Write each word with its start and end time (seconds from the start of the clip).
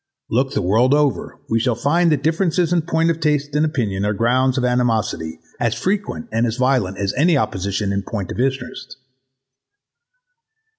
Look 0.31 0.53
the 0.55 0.63
world 0.63 0.95
over, 0.95 1.37
we 1.47 1.59
shall 1.59 1.75
find 1.75 2.11
that 2.11 2.23
differences 2.23 2.73
in 2.73 2.81
point 2.81 3.11
of 3.11 3.19
taste 3.19 3.53
and 3.55 3.63
opinion 3.63 4.03
are 4.03 4.15
grounds 4.15 4.57
of 4.57 4.65
animosity 4.65 5.37
as 5.59 5.75
frequent 5.75 6.27
and 6.31 6.47
as 6.47 6.57
violent 6.57 6.97
as 6.97 7.13
any 7.13 7.37
opposition 7.37 7.93
in 7.93 8.01
point 8.01 8.31
of 8.31 8.39
interest. 8.39 8.97